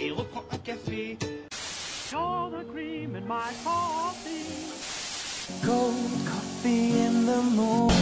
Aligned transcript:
et 0.00 0.10
reprends 0.10 0.44
un 0.52 0.58
café. 0.58 1.18
You're 2.10 2.50
the 2.50 2.64
cream 2.72 3.16
in 3.16 3.26
my 3.26 3.50
coffee. 3.64 4.70
Cold 5.64 5.94
coffee 6.24 6.92
in 7.06 7.26
the 7.26 7.42
morning. 7.56 7.98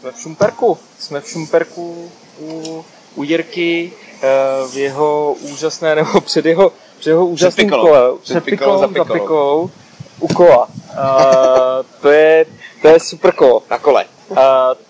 Jsme 0.00 0.12
v 0.12 0.20
Šumperku. 0.20 0.78
Jsme 0.98 1.20
v 1.20 1.28
Šumperku 1.28 2.10
u, 2.40 2.84
u 3.14 3.22
Jirky 3.22 3.92
eh, 4.22 4.28
v 4.72 4.76
jeho 4.76 5.32
úžasné, 5.40 5.94
nebo 5.94 6.20
před 6.20 6.46
jeho, 6.46 6.72
před 6.98 7.10
jeho 7.10 7.26
úžasným 7.26 7.70
kole. 7.70 8.12
Před 8.22 8.22
Před 8.22 8.44
pikolou, 8.44 8.80
za 8.80 8.88
pikolou. 8.88 9.12
pikolou. 9.12 9.70
U 10.20 10.28
kola. 10.28 10.66
Uh, 10.66 11.86
to, 12.00 12.10
je, 12.10 12.46
to 12.82 12.88
je 12.88 13.00
super 13.00 13.32
kolo. 13.34 13.62
Na 13.70 13.78
kole. 13.78 14.04
Uh, 14.34 14.40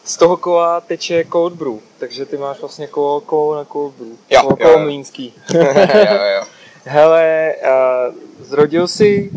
z 0.05 0.17
toho 0.17 0.37
kola 0.37 0.81
teče 0.81 1.25
cold 1.33 1.53
brew, 1.53 1.79
takže 1.99 2.27
ty 2.27 2.37
máš 2.37 2.61
vlastně 2.61 2.87
kolo, 2.87 3.21
kolo 3.21 3.55
na 3.55 3.65
cold 3.65 3.95
brew. 3.95 4.09
Jo, 4.31 4.41
kolo, 4.41 4.51
jo, 4.51 4.57
kolo 4.57 4.73
jo. 4.73 4.79
mlýnský. 4.79 5.35
jo, 5.55 6.25
jo. 6.35 6.43
Hele, 6.85 7.55
uh, 7.63 8.15
zrodil 8.41 8.89
si, 8.89 9.31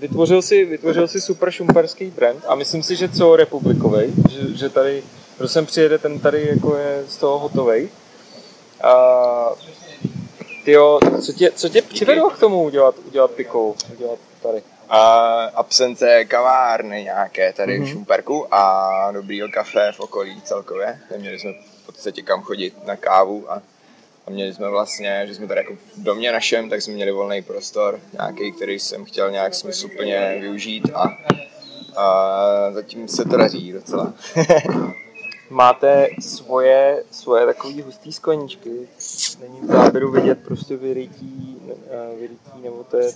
vytvořil 0.00 0.42
si, 0.42 0.64
vytvořil 0.64 1.08
si 1.08 1.20
super 1.20 1.50
šumperský 1.50 2.10
brand 2.10 2.44
a 2.48 2.54
myslím 2.54 2.82
si, 2.82 2.96
že 2.96 3.08
celorepublikový, 3.08 4.14
že, 4.30 4.56
že 4.56 4.68
tady, 4.68 5.02
kdo 5.38 5.48
sem 5.48 5.66
přijede, 5.66 5.98
ten 5.98 6.20
tady 6.20 6.48
jako 6.50 6.76
je 6.76 7.04
z 7.08 7.16
toho 7.16 7.38
hotovej. 7.38 7.88
Uh, 8.84 9.56
tyjo, 10.64 10.98
co 11.20 11.32
tě, 11.32 11.50
co 11.54 11.68
tě 11.68 11.82
přivedlo 11.82 12.30
k 12.30 12.38
tomu 12.38 12.64
udělat, 12.64 12.94
udělat 13.06 13.30
pikou, 13.30 13.74
udělat 13.92 14.18
tady? 14.42 14.62
A 14.88 15.00
absence 15.54 16.24
kavárny 16.24 17.02
nějaké 17.04 17.52
tady 17.52 17.78
Mhm. 17.78 17.86
v 17.86 17.90
Šumperku 17.90 18.54
a 18.54 19.10
dobrýho 19.12 19.48
kafe 19.48 19.92
v 19.92 20.00
okolí 20.00 20.42
celkově. 20.42 20.98
Neměli 21.10 21.38
jsme 21.38 21.50
v 21.82 21.86
podstatě 21.86 22.22
kam 22.22 22.42
chodit 22.42 22.86
na 22.86 22.96
kávu 22.96 23.52
a, 23.52 23.62
a 24.26 24.30
měli 24.30 24.54
jsme 24.54 24.68
vlastně, 24.68 25.24
že 25.26 25.34
jsme 25.34 25.46
tady 25.46 25.60
jako 25.60 25.74
v 25.74 26.02
domě 26.02 26.32
našem, 26.32 26.70
tak 26.70 26.82
jsme 26.82 26.94
měli 26.94 27.12
volný 27.12 27.42
prostor 27.42 28.00
nějaký, 28.12 28.52
který 28.52 28.78
jsem 28.78 29.04
chtěl 29.04 29.30
nějak 29.30 29.54
smysluplně 29.54 30.36
využít 30.40 30.90
a, 30.94 31.18
a 31.96 32.36
zatím 32.72 33.08
se 33.08 33.24
to 33.24 33.36
daří 33.36 33.72
docela. 33.72 34.12
Máte 35.50 36.08
svoje, 36.20 37.02
svoje 37.10 37.46
takový 37.46 37.82
hustý 37.82 38.12
skleničky, 38.12 38.70
není 39.40 39.60
v 39.62 39.66
záběru 39.66 40.10
vidět 40.12 40.38
prostě 40.44 40.76
vyrytí, 40.76 41.62
eh, 41.90 42.16
vyrytí 42.20 42.62
nebo 42.62 42.84
to 42.90 42.96
je 42.96 43.12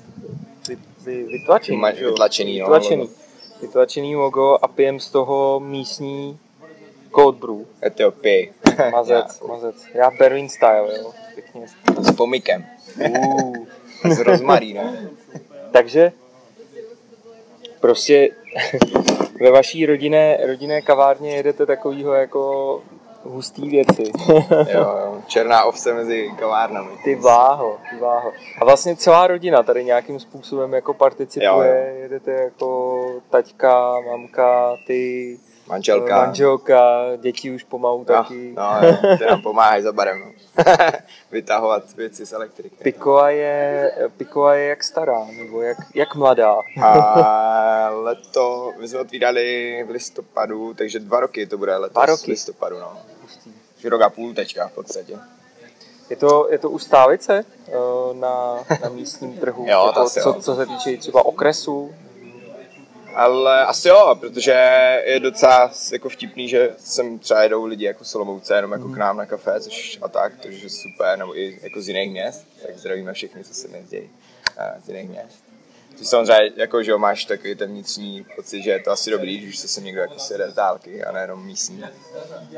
vy, 0.69 0.78
vy, 1.05 1.24
vytlačený, 1.24 1.78
Ma- 1.78 1.94
že 1.94 2.05
jo? 2.05 2.11
vytlačený, 2.11 2.58
no, 2.58 2.66
vytlačený. 2.66 3.02
logo. 3.02 3.14
vytlačený 3.61 4.16
logo 4.16 4.64
a 4.64 4.69
pijem 4.69 5.00
z 5.00 5.11
toho 5.11 5.61
místní 5.61 6.38
cold 7.14 7.36
brew, 7.36 7.66
Etiopii. 7.84 8.52
mazec, 8.92 9.41
mazec. 9.48 9.77
Já 9.94 10.11
Berlin 10.11 10.48
style, 10.48 10.98
jo, 10.98 11.12
pěkně. 11.34 11.66
S 12.00 12.12
pomikem. 12.12 12.66
Uh. 13.08 13.66
S 14.05 14.19
rozmarínem. 14.19 15.11
Takže 15.72 16.12
prostě 17.80 18.30
ve 19.41 19.50
vaší 19.50 19.86
rodinné, 19.86 20.39
rodinné 20.46 20.83
kavárně 20.83 21.36
jedete 21.36 21.66
takovýho 21.66 22.12
jako 22.14 22.83
hustý 23.28 23.68
věci. 23.70 24.02
Jo, 24.72 24.80
jo. 25.04 25.22
Černá 25.26 25.64
ovce 25.64 25.94
mezi 25.94 26.30
kavárnami. 26.38 26.90
Ty 27.04 27.14
váho, 27.14 27.78
ty 27.90 27.96
váho. 28.00 28.32
A 28.60 28.64
vlastně 28.64 28.96
celá 28.96 29.26
rodina 29.26 29.62
tady 29.62 29.84
nějakým 29.84 30.20
způsobem 30.20 30.72
jako 30.74 30.94
participuje, 30.94 31.94
Jo, 31.96 32.02
jedete 32.02 32.30
jako 32.32 33.04
taťka, 33.30 34.00
mamka, 34.06 34.76
ty, 34.86 35.38
Manželka. 35.68 36.16
manželka, 36.16 37.02
děti 37.16 37.50
už 37.50 37.64
pomalu 37.64 38.04
taky. 38.04 38.52
No, 38.56 38.80
no, 38.82 38.88
jo, 38.88 39.16
ty 39.18 39.24
nám 39.26 39.42
pomáhají 39.42 39.82
za 39.82 39.92
barem. 39.92 40.20
No. 40.24 40.32
Vytahovat 41.30 41.82
věci 41.96 42.26
z 42.26 42.32
elektriky. 42.32 42.76
Pikoa 42.82 43.30
je, 43.30 43.92
Pikoa 44.16 44.54
je 44.54 44.68
jak 44.68 44.84
stará, 44.84 45.26
nebo 45.38 45.62
jak, 45.62 45.76
jak 45.94 46.14
mladá. 46.14 46.56
A 46.82 47.88
leto, 47.92 48.72
my 48.80 48.88
jsme 48.88 48.98
otvírali 49.00 49.84
v 49.86 49.90
listopadu, 49.90 50.74
takže 50.74 50.98
dva 50.98 51.20
roky 51.20 51.46
to 51.46 51.58
bude 51.58 51.77
letos 51.77 51.92
Dva 51.94 52.06
roky. 52.06 52.22
v 52.24 52.28
listopadu, 52.28 52.78
no. 52.78 52.92
Rok 53.84 54.02
a 54.02 54.11
půl 54.11 54.34
teďka 54.34 54.68
v 54.68 54.72
podstatě. 54.72 55.18
Je 56.11 56.16
to, 56.16 56.48
je 56.50 56.58
to 56.58 56.70
už 56.70 56.83
stálice 56.83 57.44
eh, 57.68 57.72
na, 58.14 58.64
na 58.83 58.89
místním 58.89 59.39
trhu, 59.39 59.66
Jo, 59.68 59.80
to 59.80 59.86
jako, 59.89 60.00
asi 60.00 60.20
co, 60.20 60.28
jo. 60.28 60.40
co 60.40 60.56
se 60.56 60.66
týče 60.66 60.96
třeba 60.96 61.27
okresu. 61.27 61.94
Ale 63.14 63.67
asi 63.67 63.88
jo, 63.88 64.17
protože 64.20 64.52
je 65.05 65.20
docela 65.20 65.70
jako 65.92 66.08
vtipný, 66.08 66.48
že 66.48 66.74
sem 66.78 67.18
třeba 67.18 67.42
jedou 67.42 67.64
lidi 67.64 67.84
jako 67.84 68.05
Solomouce, 68.05 68.55
jenom 68.55 68.72
jako 68.72 68.88
k 68.88 68.96
nám 68.96 69.17
na 69.17 69.27
kafe, 69.27 69.61
což 69.61 69.98
a 70.02 70.08
tak, 70.08 70.33
takže 70.42 70.67
je 70.67 70.70
super, 70.70 71.18
nebo 71.18 71.38
i 71.38 71.58
jako 71.62 71.83
z 71.83 71.88
jiných 71.88 72.11
měst, 72.11 72.46
tak 72.67 72.78
zdravíme 72.78 73.12
všechny, 73.12 73.44
co 73.44 73.55
se 73.55 73.68
nezdějí 73.68 74.11
z 74.84 74.88
jiných 74.88 75.08
měst. 75.11 75.48
Ty 75.98 76.05
samozřejmě, 76.05 76.53
jako, 76.57 76.83
že 76.83 76.91
jo, 76.91 76.98
máš 76.98 77.25
takový 77.25 77.55
ten 77.55 77.70
vnitřní 77.70 78.27
pocit, 78.36 78.63
že 78.63 78.70
je 78.70 78.83
to 78.83 78.91
asi 78.91 79.11
dobrý, 79.11 79.39
když 79.39 79.59
se 79.59 79.69
sem 79.69 79.85
někdo 79.85 80.01
jako 80.01 80.19
sjede 80.19 80.51
z 80.51 80.55
dálky 80.55 81.05
a 81.05 81.13
nejenom 81.13 81.47
místní. 81.47 81.85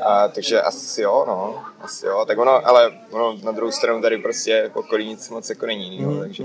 A, 0.01 0.27
takže 0.27 0.61
asi 0.61 1.01
jo, 1.01 1.25
no, 1.27 1.63
asi 1.79 2.05
jo, 2.05 2.25
tak 2.25 2.37
ono, 2.37 2.67
ale 2.67 2.91
ono 3.11 3.37
na 3.43 3.51
druhou 3.51 3.71
stranu 3.71 4.01
tady 4.01 4.17
prostě 4.17 4.69
v 4.73 4.75
okolí 4.75 5.07
nic 5.07 5.29
moc 5.29 5.49
jako 5.49 5.65
není 5.65 5.83
jinýho, 5.83 6.19
takže 6.19 6.43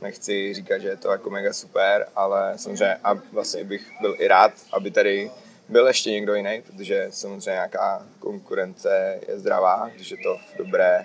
nechci 0.00 0.54
říkat, 0.54 0.78
že 0.78 0.88
je 0.88 0.96
to 0.96 1.10
jako 1.10 1.30
mega 1.30 1.52
super, 1.52 2.06
ale 2.16 2.52
samozřejmě 2.56 2.96
a 3.04 3.14
vlastně 3.32 3.64
bych 3.64 3.86
byl 4.00 4.16
i 4.18 4.28
rád, 4.28 4.52
aby 4.72 4.90
tady 4.90 5.30
byl 5.68 5.86
ještě 5.86 6.10
někdo 6.10 6.34
jiný, 6.34 6.62
protože 6.66 7.06
samozřejmě 7.10 7.50
nějaká 7.50 8.06
konkurence 8.18 9.20
je 9.28 9.38
zdravá, 9.38 9.90
když 9.94 10.10
je 10.10 10.16
to 10.16 10.36
v 10.54 10.58
dobré, 10.58 11.04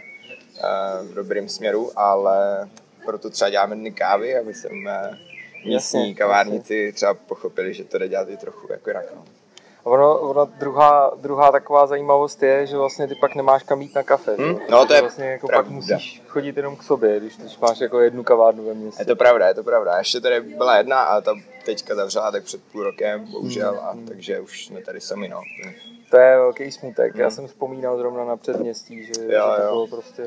eh, 0.58 1.04
v 1.04 1.14
dobrém 1.14 1.50
směru, 1.50 1.92
ale 1.96 2.70
proto 3.08 3.30
třeba 3.30 3.50
děláme 3.50 3.76
dny 3.76 3.92
kávy, 3.92 4.38
aby 4.38 4.54
jsem 4.54 4.88
eh, 4.88 5.18
místní 5.66 5.74
Jasně, 5.74 6.16
kavárníci 6.16 6.92
třeba 6.94 7.14
pochopili, 7.14 7.74
že 7.74 7.84
to 7.84 7.98
jde 7.98 8.08
dělat 8.08 8.30
i 8.30 8.38
trochu 8.38 8.72
jako 8.72 8.90
jinak. 8.90 9.06
No. 9.16 9.24
A 9.86 9.90
Ono, 9.90 10.20
ono 10.20 10.46
druhá, 10.46 11.12
druhá 11.22 11.52
taková 11.52 11.88
zajímavost 11.88 12.44
je, 12.44 12.66
že 12.68 12.78
vlastně 12.78 13.08
ty 13.08 13.16
pak 13.16 13.36
nemáš 13.36 13.64
kam 13.64 13.82
jít 13.82 13.96
na 13.96 14.04
kafe. 14.04 14.36
že 14.38 14.44
jo? 14.44 14.54
Hm? 14.54 14.60
No, 14.70 14.86
to 14.86 14.94
je 14.94 15.02
vlastně 15.02 15.26
jako 15.26 15.48
pak 15.48 15.54
pravda. 15.56 15.72
musíš 15.76 16.22
chodit 16.28 16.58
jenom 16.58 16.76
k 16.76 16.84
sobě, 16.84 17.20
když, 17.20 17.38
když 17.38 17.58
máš 17.60 17.80
jako 17.80 18.00
jednu 18.00 18.24
kavárnu 18.24 18.66
ve 18.66 18.74
městě. 18.74 19.02
Je 19.02 19.06
to 19.06 19.16
pravda, 19.16 19.48
je 19.48 19.54
to 19.54 19.64
pravda. 19.64 19.98
Ještě 19.98 20.20
tady 20.22 20.42
byla 20.42 20.78
jedna 20.78 21.02
a 21.02 21.22
ta 21.22 21.34
teďka 21.66 21.96
zavřela 21.96 22.32
tak 22.32 22.44
před 22.44 22.62
půl 22.72 22.84
rokem, 22.84 23.26
bohužel, 23.32 23.72
Hmm. 23.92 24.04
a 24.06 24.08
takže 24.08 24.40
už 24.40 24.66
jsme 24.66 24.82
tady 24.82 25.02
sami, 25.02 25.28
no. 25.28 25.42
To 26.12 26.18
je 26.18 26.38
velký 26.38 26.72
smutek. 26.72 27.16
Já 27.16 27.30
jsem 27.30 27.48
vzpomínal 27.48 27.98
zrovna 27.98 28.26
na 28.26 28.38
předměstí, 28.38 29.04
že, 29.06 29.22
Hmm. 29.22 29.32
Jo, 29.32 29.52
že 29.56 29.62
to 29.62 29.64
jo. 29.64 29.70
bylo 29.72 29.88
prostě 29.88 30.24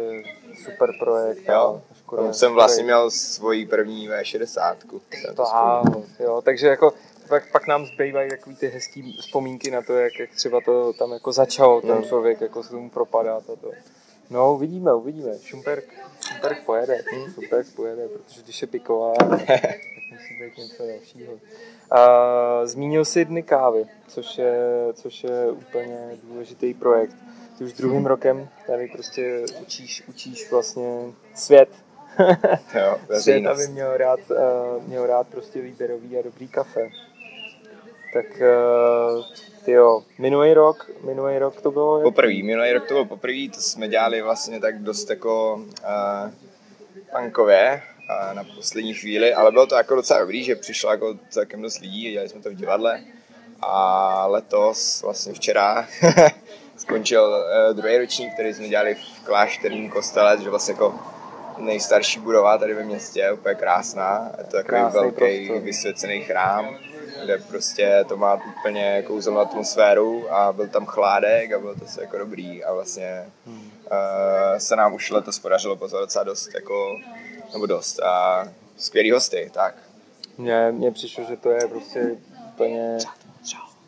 super 0.64 0.90
projekt. 0.98 1.42
Jo, 1.48 1.82
a 1.89 1.89
Tam 2.16 2.34
jsem 2.34 2.52
vlastně 2.54 2.84
měl 2.84 3.10
svoji 3.10 3.66
první 3.66 4.08
V60. 4.10 4.76
Jsem 5.20 5.34
to 5.34 5.42
Váho, 5.42 5.84
vzpomněl. 5.84 6.08
jo, 6.20 6.42
takže 6.44 6.66
jako 6.66 6.92
pak, 7.28 7.52
pak 7.52 7.66
nám 7.66 7.86
zbývají 7.86 8.30
takový 8.30 8.56
ty 8.56 8.68
hezký 8.68 9.16
vzpomínky 9.20 9.70
na 9.70 9.82
to, 9.82 9.92
jak, 9.92 10.18
jak 10.18 10.30
třeba 10.30 10.60
to 10.64 10.92
tam 10.92 11.12
jako 11.12 11.32
začalo, 11.32 11.80
ten 11.80 11.90
Hmm. 11.90 12.04
člověk 12.04 12.40
jako 12.40 12.62
se 12.62 12.70
tomu 12.70 12.90
propadá. 12.90 13.40
To. 13.40 13.56
No, 14.30 14.54
uvidíme, 14.54 14.94
uvidíme. 14.94 15.38
Šumperk, 15.42 15.84
Šumperk 16.28 16.64
pojede, 16.64 17.00
Hmm. 17.12 17.32
Šumperk 17.32 17.66
pojede, 17.76 18.08
protože 18.08 18.42
když 18.42 18.62
je 18.62 18.68
piková, 18.68 19.14
tak 19.28 19.76
musí 20.12 20.34
být 20.40 20.58
něco 20.58 20.86
dalšího. 20.86 21.32
Uh, 21.32 21.98
zmínil 22.64 23.04
jsi 23.04 23.24
dny 23.24 23.42
kávy, 23.42 23.86
což 24.08 24.38
je, 24.38 24.54
což 24.92 25.24
je 25.24 25.50
úplně 25.50 26.18
důležitý 26.22 26.74
projekt. 26.74 27.16
Ty 27.58 27.64
už 27.64 27.72
druhým 27.72 28.06
rokem 28.06 28.48
tady 28.66 28.88
prostě 28.88 29.44
učíš, 29.62 30.02
učíš 30.08 30.50
vlastně 30.50 31.12
svět 31.34 31.68
Jo, 32.74 32.98
Svět, 33.20 33.46
aby 33.46 33.68
měl 33.68 33.96
rád, 33.96 34.20
uh, 34.30 34.86
měl 34.86 35.06
rád 35.06 35.26
prostě 35.28 35.60
výběrový 35.60 36.18
a 36.18 36.22
dobrý 36.22 36.48
kafe. 36.48 36.88
Tak 38.14 38.26
ty 39.64 39.72
jo, 39.72 40.02
minulý 40.18 40.54
rok, 40.54 40.90
minulý 41.04 41.38
rok 41.38 41.60
to 41.60 41.70
bylo? 41.70 42.00
Poprvý, 42.02 42.42
minulý 42.42 42.72
rok 42.72 42.88
to 42.88 42.94
bylo 42.94 43.04
poprvé, 43.04 43.48
to 43.54 43.60
jsme 43.60 43.88
dělali 43.88 44.22
vlastně 44.22 44.60
tak 44.60 44.78
dost 44.78 45.10
jako 45.10 45.54
uh, 45.54 46.30
punkově 47.16 47.82
uh, 47.82 48.34
na 48.34 48.44
poslední 48.56 48.94
chvíli, 48.94 49.34
ale 49.34 49.52
bylo 49.52 49.66
to 49.66 49.74
jako 49.74 49.94
docela 49.94 50.20
dobrý, 50.20 50.44
že 50.44 50.56
přišlo 50.56 50.90
jako 50.90 51.14
celkem 51.28 51.62
dost 51.62 51.80
lidí, 51.80 52.10
dělali 52.12 52.28
jsme 52.28 52.40
to 52.40 52.50
v 52.50 52.54
divadle 52.54 53.00
a 53.60 54.26
letos, 54.26 55.02
vlastně 55.02 55.32
včera, 55.32 55.86
skončil 56.76 57.22
uh, 57.22 57.76
druhý 57.76 57.98
ročník, 57.98 58.34
který 58.34 58.54
jsme 58.54 58.68
dělali 58.68 58.94
v 58.94 59.24
klášterním 59.24 59.90
kostele, 59.90 60.38
že 60.42 60.50
vlastně 60.50 60.72
jako 60.72 60.94
nejstarší 61.60 62.20
budova 62.20 62.58
tady 62.58 62.74
ve 62.74 62.82
městě, 62.84 63.32
úplně 63.32 63.54
krásná. 63.54 64.30
Je 64.38 64.44
to 64.44 64.50
takový 64.50 64.64
Krásný 64.66 65.00
velký 65.00 65.46
prostor. 65.46 65.64
vysvěcený 65.64 66.20
chrám, 66.20 66.76
kde 67.24 67.38
prostě 67.38 68.04
to 68.08 68.16
má 68.16 68.40
úplně 68.58 69.02
kouzelnou 69.06 69.40
atmosféru 69.40 70.32
a 70.34 70.52
byl 70.52 70.68
tam 70.68 70.86
chládek 70.86 71.52
a 71.52 71.58
bylo 71.58 71.74
to 71.74 71.86
se 71.86 72.00
jako 72.00 72.18
dobrý 72.18 72.64
a 72.64 72.72
vlastně 72.72 73.24
Hmm. 73.46 73.56
uh, 73.90 74.58
se 74.58 74.76
nám 74.76 74.94
už 74.94 75.10
letos 75.10 75.38
podařilo 75.38 75.76
pozvat 75.76 76.02
docela 76.02 76.24
dost 76.24 76.54
jako, 76.54 76.96
nebo 77.52 77.66
dost 77.66 78.00
a 78.02 78.44
skvělý 78.76 79.10
hosty, 79.10 79.50
tak. 79.54 79.74
Mně, 80.38 80.72
mně 80.72 80.90
přišlo, 80.90 81.24
že 81.24 81.36
to 81.36 81.50
je 81.50 81.60
prostě 81.68 82.16
úplně 82.54 82.98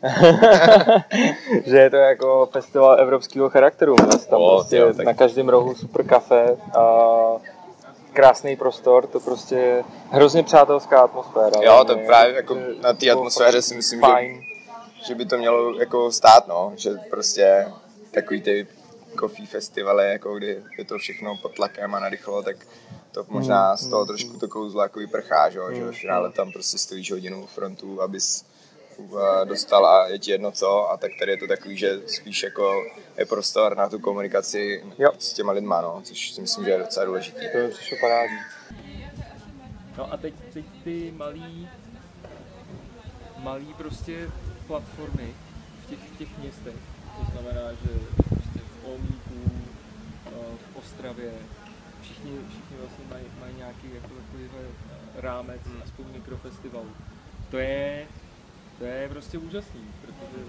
že 1.65 1.77
je 1.77 1.89
to 1.89 1.95
jako 1.95 2.49
festival 2.51 2.99
evropského 2.99 3.49
charakteru. 3.49 3.95
Tam 3.95 4.41
O, 4.41 4.55
prostě 4.55 4.77
jo, 4.77 4.93
tak- 4.93 5.05
na 5.05 5.13
každém 5.13 5.49
rohu 5.49 5.75
super 5.75 6.05
kafe 6.05 6.57
a 6.75 6.81
krásný 8.13 8.55
prostor, 8.55 9.07
to 9.07 9.19
prostě 9.19 9.83
hrozně 10.11 10.43
přátelská 10.43 11.01
atmosféra. 11.01 11.61
Jo, 11.61 11.83
to 11.87 11.93
Velmi, 11.93 12.07
právě 12.07 12.35
jako 12.35 12.57
na 12.81 12.93
té 12.93 13.11
atmosféře 13.11 13.61
si 13.61 13.75
myslím, 13.75 14.01
že, 14.01 15.05
že 15.07 15.15
by 15.15 15.25
to 15.25 15.37
mělo 15.37 15.79
jako 15.79 16.11
stát, 16.11 16.47
no. 16.47 16.73
Že 16.75 16.91
prostě 17.09 17.67
takový 18.11 18.41
ty 18.41 18.67
coffee 19.19 19.47
festivaly, 19.47 20.11
jako 20.11 20.35
kdy 20.35 20.63
je 20.77 20.85
to 20.85 20.97
všechno 20.97 21.37
pod 21.41 21.55
tlakem 21.55 21.95
a 21.95 21.99
narychlo, 21.99 22.43
tak 22.43 22.55
to 23.11 23.25
možná 23.27 23.77
z 23.77 23.87
toho 23.87 24.05
trošku 24.05 24.37
to 24.37 24.47
kouzlo 24.47 24.81
jako 24.81 24.99
vyprchá, 24.99 25.49
že, 25.49 25.59
jo, 25.59 25.71
že 25.71 25.91
finále 25.91 26.31
tam 26.31 26.51
prostě 26.51 26.77
stojíš 26.77 27.11
hodinu 27.11 27.45
frontu, 27.45 28.01
abys 28.01 28.45
dostal 29.43 29.85
a 29.85 30.07
je 30.07 30.19
ti 30.19 30.31
jedno 30.31 30.51
co 30.51 30.89
a 30.91 30.97
tak 30.97 31.11
tady 31.19 31.31
je 31.31 31.37
to 31.37 31.47
takový, 31.47 31.77
že 31.77 32.01
spíš 32.07 32.43
jako 32.43 32.83
je 33.17 33.25
prostor 33.25 33.77
na 33.77 33.89
tu 33.89 33.99
komunikaci 33.99 34.83
Jo. 34.99 35.11
s 35.19 35.33
těma 35.33 35.51
lidma, 35.51 35.81
no, 35.81 36.01
což 36.03 36.31
si 36.31 36.41
myslím, 36.41 36.65
že 36.65 36.71
je 36.71 36.79
docela 36.79 37.05
důležitý. 37.05 37.45
To 37.51 37.57
mi 37.57 37.69
přišlo 37.69 37.97
parádní. 38.01 38.37
No 39.97 40.13
a 40.13 40.17
teď, 40.17 40.33
teď 40.53 40.65
ty 40.83 41.13
malý, 41.17 41.69
malý 43.37 43.73
prostě 43.73 44.29
platformy 44.67 45.35
v 45.85 45.89
těch, 45.89 45.99
v 45.99 46.17
těch 46.17 46.37
městech. 46.37 46.73
To 47.19 47.31
znamená, 47.31 47.71
že 47.71 47.89
prostě 48.29 48.59
v 48.59 48.87
Olmíku, 48.87 49.51
eh, 50.27 50.31
v 50.73 50.77
Ostravě, 50.77 51.31
všichni, 52.01 52.31
všichni 52.49 52.77
vlastně 52.79 53.05
mají, 53.09 53.23
mají 53.39 53.55
nějaký 53.57 53.87
jako 53.95 54.07
takovýhle 54.07 54.59
eh, 54.61 55.21
rámec, 55.21 55.61
aspoň 55.83 56.05
mikrofestivalu. 56.13 56.91
To 57.51 57.57
je, 57.57 58.07
to 58.83 58.87
je 58.89 59.09
prostě 59.09 59.37
úžasný, 59.37 59.81
protože, 60.01 60.39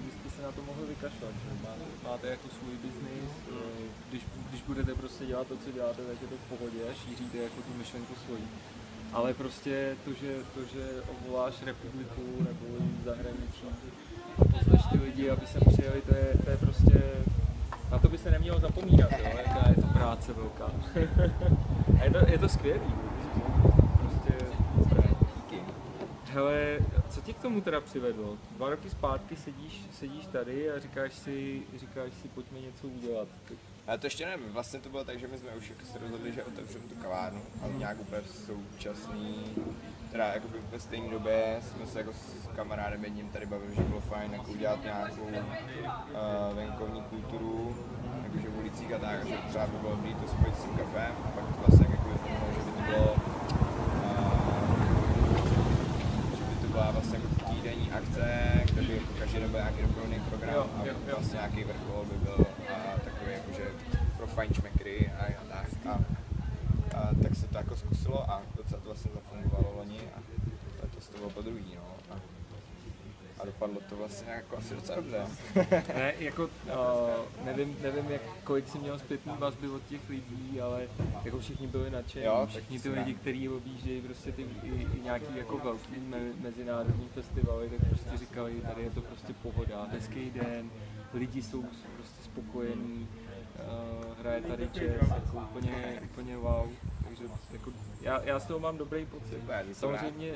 byste 0.06 0.30
se 0.36 0.42
na 0.42 0.52
to 0.52 0.62
mohli 0.62 0.86
vykašlat, 0.86 1.32
že 1.42 1.50
máte, 1.68 1.84
máte 2.08 2.26
jako 2.28 2.48
svůj 2.48 2.74
biznis, 2.84 3.30
eh, 3.48 3.84
když, 4.08 4.22
když 4.48 4.62
budete 4.62 4.94
prostě 4.94 5.26
dělat 5.26 5.46
to, 5.46 5.56
co 5.56 5.72
děláte, 5.72 6.02
tak 6.02 6.22
je 6.22 6.28
to 6.28 6.36
v 6.36 6.48
pohodě 6.52 6.80
a 6.90 6.94
šíříte 6.94 7.38
jako 7.38 7.62
tu 7.66 7.72
myšlenku 7.78 8.14
svoji. 8.26 8.44
Ale 9.12 9.34
prostě 9.34 9.96
to, 10.04 10.12
že, 10.12 10.30
to, 10.54 10.60
že 10.72 10.82
obvoláš 11.12 11.62
republiku 11.62 12.24
nebo 12.38 12.64
zahraničí 13.04 13.64
a 14.38 14.44
pozveš 14.44 14.82
ty 14.92 14.98
lidi, 14.98 15.30
aby 15.30 15.46
sem 15.46 15.62
přijeli, 15.72 16.00
to 16.00 16.14
je, 16.14 16.28
to 16.44 16.50
je 16.50 16.56
prostě, 16.56 17.02
na 17.90 17.98
to 17.98 18.08
by 18.08 18.18
se 18.18 18.30
nemělo 18.30 18.60
zapomínat, 18.60 19.12
jo, 19.12 19.18
je 19.68 19.82
to 19.82 19.86
práce 19.86 20.32
velká. 20.32 20.70
a 22.00 22.04
je 22.04 22.10
to, 22.10 22.18
je 22.30 22.38
to 22.38 22.48
skvělý, 22.48 22.92
prostě 23.98 24.32
super. 24.78 25.10
Díky. 25.36 25.62
Hele, 26.38 26.78
co 27.10 27.20
tě 27.20 27.32
k 27.32 27.38
tomu 27.38 27.60
teda 27.60 27.80
přivedlo? 27.80 28.36
Dva 28.50 28.70
roky 28.70 28.90
zpátky 28.90 29.36
sedíš, 29.36 29.82
sedíš 29.92 30.26
tady 30.26 30.70
a 30.70 30.78
říkáš 30.78 31.14
si, 31.14 31.62
říkáš 31.76 32.12
si, 32.22 32.28
pojďme 32.28 32.60
něco 32.60 32.86
udělat. 32.86 33.28
Ale 33.86 33.98
to 33.98 34.06
ještě 34.06 34.26
nevím, 34.26 34.52
vlastně 34.52 34.80
to 34.80 34.88
bylo 34.88 35.04
tak, 35.04 35.18
že 35.18 35.26
my 35.28 35.38
jsme 35.38 35.50
už 35.50 35.68
jako 35.70 35.84
se 35.92 35.98
rozhodli, 35.98 36.32
že 36.32 36.44
otevřeme 36.44 36.84
tu 36.84 36.94
kavárnu 36.94 37.42
a 37.62 37.66
nějak 37.78 38.00
úplně 38.00 38.22
současný, 38.46 39.54
teda 40.12 40.26
jako 40.26 40.48
ve 40.70 40.80
stejné 40.80 41.10
době 41.10 41.60
jsme 41.62 41.86
se 41.86 41.98
jako 41.98 42.12
s 42.12 42.48
kamarádem 42.56 43.04
jedním 43.04 43.28
tady 43.28 43.46
bavili, 43.46 43.74
že 43.74 43.82
bylo 43.82 44.00
fajn 44.00 44.32
jako 44.32 44.50
udělat 44.50 44.82
nějakou 44.84 45.22
uh, 45.22 46.56
venkovní 46.56 47.02
kulturu, 47.02 47.76
jakože 48.24 48.48
v 48.48 48.58
ulicích 48.58 48.92
a 48.92 48.98
tak, 48.98 49.22
a 49.22 49.26
že 49.26 49.36
třeba 49.48 49.66
by 49.66 49.78
bylo 49.78 49.96
dobrý 49.96 50.14
to 50.14 50.28
spojit 50.28 50.56
s 50.56 50.62
tím 50.62 50.76
kafem 50.76 51.12
a 51.24 51.28
pak 51.28 51.44
to 51.44 51.60
vlastně 51.66 51.86
jako 51.90 52.08
vypadalo, 52.08 52.52
že 52.54 52.60
by 52.60 52.70
to 52.72 52.82
bylo 52.82 53.12
uh, 53.12 54.38
že 56.38 56.44
by 56.44 56.54
to 56.60 56.68
byla 56.68 56.90
vlastně 56.90 57.18
jako 57.18 57.50
týdenní 57.50 57.90
akce, 57.90 58.52
kde 58.64 58.82
by 58.82 58.94
jako 58.94 59.12
každý 59.18 59.38
den 59.38 59.50
byl 59.50 59.60
nějaký 59.60 59.82
doprovodný 59.82 60.20
program 60.20 60.54
Jo, 60.54 60.66
a 60.82 60.86
jo, 60.86 60.94
jo. 61.08 61.14
vlastně 61.16 61.36
nějaký 61.36 61.64
vrchol 61.64 62.04
by 62.04 62.18
byl 62.18 62.46
a 62.68 62.98
takový 62.98 63.32
jakože 63.32 63.64
pro 64.16 64.26
fajnšmekry 64.26 65.12
a, 65.18 65.24
a 65.24 65.44
tak. 65.48 65.68
A, 65.86 65.92
a, 66.98 67.10
tak 67.22 67.34
se 67.34 67.46
to 67.46 67.58
jako 67.58 67.76
zkusilo 67.76 68.30
a 68.30 68.42
docela 68.56 68.80
to 68.80 68.86
vlastně 68.86 69.10
zafungovalo 69.14 69.76
loni 69.76 70.00
a 70.16 70.20
letos 70.82 71.08
to 71.08 71.18
bylo 71.18 71.30
po 71.30 71.42
druhý, 71.42 71.76
no. 71.76 72.14
A, 72.14 72.20
a 73.42 73.44
dopadlo 73.44 73.80
to 73.88 73.96
vlastně 73.96 74.32
jako 74.32 74.56
asi 74.56 74.74
docela 74.74 74.96
dobře. 74.96 75.26
Ne, 75.94 76.14
jako 76.18 76.44
uh, 76.44 77.44
nevím, 77.44 77.76
nevím, 77.82 78.10
jak, 78.10 78.22
kolik 78.44 78.68
jsi 78.68 78.78
měl 78.78 78.98
zpětný 78.98 79.32
vazby 79.38 79.68
od 79.68 79.82
těch 79.88 80.08
lidí, 80.08 80.60
ale 80.60 80.82
jako 81.24 81.38
všichni 81.38 81.66
byli 81.66 81.90
nadšení, 81.90 82.24
Jo, 82.24 82.46
všichni 82.48 82.80
ty 82.80 82.88
lidi, 82.88 83.14
kteří 83.14 83.48
objíždějí 83.48 84.00
prostě 84.00 84.32
ty 84.32 84.42
i, 84.42 84.86
i 84.96 85.00
nějaký 85.02 85.36
jako 85.36 85.58
velký 85.58 86.00
me, 86.08 86.18
mezinárodní 86.40 87.08
festivaly, 87.08 87.68
tak 87.68 87.88
prostě 87.88 88.16
říkali, 88.16 88.60
tady 88.60 88.82
je 88.82 88.90
to 88.90 89.00
prostě 89.00 89.32
pohoda, 89.42 89.88
hezký 89.92 90.30
den, 90.30 90.70
lidi 91.14 91.42
jsou 91.42 91.64
prostě 91.96 92.22
spokojení, 92.24 93.08
hraje 94.20 94.42
tady 94.42 94.66
jazz, 94.68 95.08
jako 95.10 95.36
úplně, 95.38 96.00
úplně 96.10 96.36
wow, 96.36 96.68
takže 97.04 97.24
jako 97.52 97.70
já, 98.00 98.22
já 98.22 98.38
z 98.40 98.46
toho 98.46 98.60
mám 98.60 98.78
dobrý 98.78 99.06
pocit. 99.06 99.42
Samozřejmě 99.72 100.32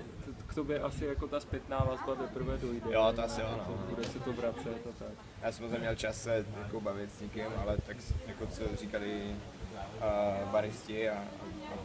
k 0.47 0.55
tobě 0.55 0.81
asi 0.81 1.05
jako 1.05 1.29
ta 1.29 1.41
zpětná 1.41 1.79
vazba 1.79 2.15
teprve 2.15 2.59
dojde. 2.59 2.93
Jo, 2.93 3.13
to 3.17 3.25
asi 3.25 3.41
jo, 3.41 3.47
no. 3.51 3.57
Jako 3.59 3.73
Bude 3.91 4.05
se 4.05 4.21
to 4.21 4.33
vracet 4.33 4.87
a 4.87 4.99
tak. 4.99 5.09
Já 5.43 5.53
jsem 5.53 5.71
neměl 5.73 5.95
čas 5.95 6.23
se 6.23 6.45
jako 6.63 6.81
bavit 6.81 7.11
s 7.15 7.21
nikým, 7.21 7.45
ale 7.63 7.77
tak 7.87 8.01
s- 8.01 8.15
jako 8.27 8.47
co 8.47 8.77
říkali 8.77 9.37
uh, 10.45 10.51
baristi 10.53 11.11
a, 11.11 11.15
a 11.19 11.25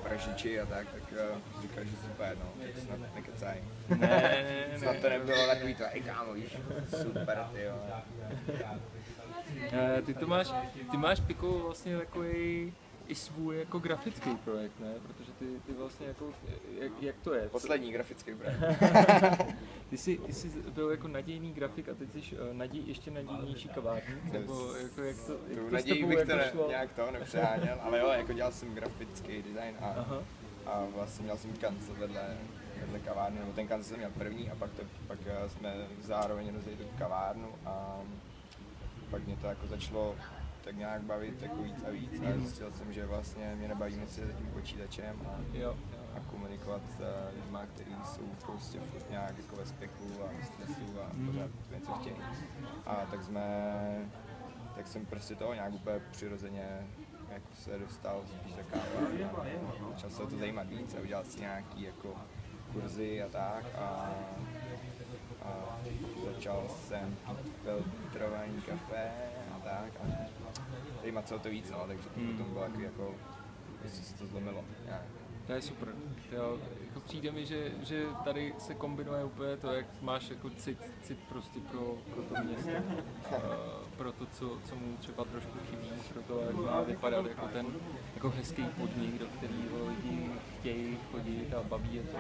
pražiči 0.04 0.60
a 0.60 0.66
tak, 0.66 0.88
tak 0.92 1.04
uh, 1.12 1.62
říkali, 1.62 1.88
že 1.88 1.96
super, 2.06 2.38
no, 2.40 2.64
tak 2.64 2.84
snad 2.84 3.00
nekecaj. 3.16 3.58
Ne, 3.98 4.46
Snad 4.78 4.96
to 5.02 5.10
nebylo 5.10 5.48
takový 5.48 5.76
to, 5.76 5.84
ej 5.94 6.02
kámo, 6.02 6.34
víš, 6.34 6.58
super, 7.02 7.48
ty 7.54 7.62
jo. 7.64 7.76
Eh, 9.72 10.02
Ty 10.06 10.14
to 10.14 10.28
máš, 10.28 10.52
ty 10.92 10.98
máš 10.98 11.20
Pico 11.20 11.60
vlastně 11.60 11.98
takový 11.98 12.74
i 13.08 13.16
svůj 13.16 13.60
jako 13.60 13.80
grafický 13.80 14.36
projekt, 14.36 14.80
ne? 14.80 14.94
Protože 15.08 15.32
ty, 15.32 15.46
ty 15.66 15.74
vlastně 15.74 16.08
jako, 16.08 16.34
jak, 16.80 16.92
jak 17.02 17.16
to 17.24 17.34
je? 17.34 17.50
Poslední 17.50 17.92
grafický 17.92 18.32
brand. 18.34 18.58
Ty 19.90 19.98
jsi, 19.98 20.18
ty 20.18 20.34
jsi 20.34 20.48
byl 20.50 20.92
jako 20.92 21.08
nadějný 21.08 21.54
grafik 21.54 21.90
a 21.90 21.94
teď 21.94 22.10
jsi 22.14 22.36
eh, 22.36 22.54
naděj, 22.54 22.84
ještě 22.86 23.12
nadějnější 23.12 23.70
kavárník, 23.70 24.32
nebo 24.34 24.74
jako 24.76 25.02
jak 25.02 25.18
to, 25.26 25.32
jak 25.48 25.60
Tu 25.60 25.66
to 25.66 25.72
naději 25.72 26.06
bych 26.06 26.18
jako 26.18 26.32
to 26.32 26.38
ne, 26.38 26.50
šlo? 26.52 26.68
nějak 26.70 26.94
to 26.94 27.12
nepřeháněl, 27.12 27.78
ale 27.82 28.00
jo, 28.00 28.08
jako 28.08 28.34
dělal 28.34 28.52
jsem 28.52 28.74
grafický 28.76 29.42
design 29.42 29.76
a, 29.82 29.86
Aha. 29.86 30.24
a 30.66 30.86
vlastně 30.96 31.24
měl 31.24 31.38
jsem 31.38 31.54
kancel 31.54 31.96
vedle, 31.96 32.38
vedle 32.82 33.00
kavárny, 33.00 33.40
nebo 33.40 33.52
ten 33.52 33.68
kancel 33.68 33.90
jsem 33.90 33.98
měl 33.98 34.12
první 34.12 34.52
a 34.52 34.56
pak, 34.56 34.72
to, 34.72 34.82
pak 35.08 35.20
eh, 35.26 35.50
jsme 35.50 35.74
zároveň 36.02 36.54
rozjeli 36.56 36.78
tu 36.78 36.98
kavárnu 36.98 37.48
a 37.66 38.00
pak 39.10 39.26
mě 39.26 39.36
to 39.36 39.48
jako 39.48 39.68
začalo 39.68 40.16
tak 40.68 40.78
nějak 40.78 41.02
bavit 41.02 41.42
jako 41.42 41.64
víc 41.64 41.84
a 41.88 41.92
víc. 41.92 42.22
A 42.22 42.40
zjistil 42.40 42.72
jsem, 42.72 42.94
že 42.94 43.06
vlastně 43.06 43.56
mě 43.58 43.68
nebaví 43.68 43.96
moc 43.96 44.12
sedět 44.12 44.28
za 44.28 44.34
tím 44.34 44.48
počítačem 44.48 45.16
a, 45.28 45.58
Jo, 45.58 45.78
a 46.16 46.20
komunikovat 46.32 46.82
s 46.98 47.02
eh, 47.02 47.36
lidma, 47.36 47.66
kteří 47.66 47.96
jsou 48.04 48.22
prostě 48.46 48.80
furt 48.80 49.10
nějak 49.10 49.38
jako 49.38 49.56
ve 49.56 49.66
speku 49.66 50.04
a 50.24 50.46
stresu 50.46 51.02
a 51.02 51.12
pořád 51.26 51.50
něco 51.76 51.92
chtějí. 51.92 52.16
A 52.86 52.96
tak 53.12 53.24
jsme, 53.24 53.46
tak 54.76 54.88
jsem 54.88 55.06
prostě 55.06 55.36
toho 55.36 55.54
nějak 55.54 55.74
úplně 55.74 56.00
přirozeně 56.12 56.88
jako 57.32 57.56
se 57.56 57.80
dostal 57.80 58.22
spíš 58.28 58.56
za 58.56 58.64
kávou 58.64 59.26
a 59.38 59.46
začal 59.90 60.10
se 60.10 60.28
to 60.28 60.38
zajímat 60.38 60.68
víc 60.68 60.96
a 60.96 61.02
udělal 61.02 61.24
si 61.24 61.40
nějaký 61.40 61.82
jako 61.84 62.16
kurzy 62.74 63.24
a 63.24 63.30
tak 63.30 63.66
a, 63.76 64.12
a 65.42 65.78
začal 66.26 66.64
jsem 66.70 67.18
filtrovaný 67.64 68.62
kafe 68.62 69.12
a 69.56 69.60
tak 69.60 69.92
a 70.04 70.37
zajímat 71.08 71.28
se 71.28 71.36
o 71.36 71.40
to 71.40 71.50
víc, 71.50 71.72
no, 71.72 71.84
takže 71.88 72.04
to 72.04 72.20
potom 72.20 72.54
bylo 72.54 72.64
jako, 72.64 72.82
jako 72.82 73.16
jestli 73.84 74.04
se 74.04 74.18
to 74.18 74.28
zlomilo 74.28 74.64
nějak. 74.86 75.02
To 75.46 75.54
je 75.54 75.62
super. 75.62 75.88
Jo, 76.32 76.58
jako 76.88 77.00
přijde 77.00 77.32
mi, 77.32 77.46
že, 77.46 77.72
že 77.84 78.06
tady 78.24 78.54
se 78.58 78.74
kombinuje 78.74 79.24
úplně 79.24 79.58
to, 79.58 79.74
jak 79.74 79.86
máš 80.02 80.30
jako 80.30 80.50
cit, 80.50 80.78
cit 81.02 81.20
prostě 81.30 81.60
pro, 81.60 81.98
pro 82.14 82.24
to 82.24 82.36
město, 82.44 82.70
uh, 82.70 83.38
pro 83.98 84.12
to, 84.12 84.26
co, 84.26 84.58
co 84.66 84.76
mu 84.76 84.98
třeba 85.00 85.24
trošku 85.24 85.58
chybí, 85.70 85.90
pro 86.14 86.22
to, 86.22 86.42
jak 86.42 86.56
má 86.56 86.82
vypadat 86.82 87.26
jako 87.26 87.48
ten 87.48 87.66
jako 88.16 88.30
hezký 88.30 88.66
podnik, 88.66 89.20
do 89.20 89.26
kterého 89.26 89.88
lidi 89.88 90.32
chtějí 90.60 90.98
chodit 91.12 91.54
a 91.54 91.64
baví 91.64 91.96
je 91.96 92.04
to. 92.04 92.18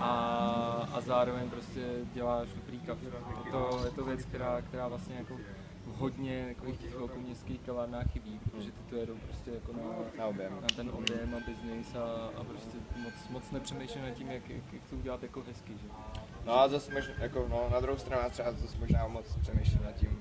A, 0.00 0.88
a 0.92 1.00
zároveň 1.00 1.50
prostě 1.50 1.80
děláš 2.12 2.48
dobrý 2.48 2.80
kafe. 2.80 3.06
To, 3.50 3.80
je 3.84 3.90
to 3.90 4.04
věc, 4.04 4.24
která, 4.24 4.62
která 4.62 4.88
vlastně 4.88 5.14
jako 5.14 5.36
v 6.02 6.04
hodně 6.04 6.46
takových 6.54 6.78
těch 6.78 6.94
velkoměstských 6.98 7.60
kavárnách 7.60 8.12
chybí, 8.12 8.40
protože 8.44 8.70
ty 8.72 8.82
to 8.90 8.96
jedou 8.96 9.14
prostě 9.26 9.50
jako 9.50 9.72
na, 9.72 9.82
Na 10.18 10.26
objem. 10.26 10.52
na 10.62 10.68
ten 10.76 10.90
objem 10.90 11.34
a 11.34 11.40
biznis 11.46 11.94
a, 11.94 12.30
a 12.40 12.44
prostě 12.44 12.76
moc, 13.02 13.14
moc 13.30 13.50
nepřemýšlím 13.50 14.02
nad 14.02 14.10
tím, 14.10 14.30
jak, 14.30 14.50
jak, 14.50 14.72
jak 14.72 14.82
to 14.90 14.96
udělat 14.96 15.22
jako 15.22 15.42
hezky, 15.48 15.72
že? 15.72 15.88
No 16.46 16.60
a 16.60 16.68
zase 16.68 16.94
možná, 16.94 17.14
jako, 17.18 17.46
no, 17.50 17.68
na 17.72 17.80
druhou 17.80 17.98
stranu 17.98 18.22
já 18.22 18.28
třeba 18.28 18.52
zase 18.52 18.78
možná 18.78 19.08
moc 19.08 19.36
přemýšlím 19.40 19.82
nad 19.82 19.92
tím, 19.92 20.18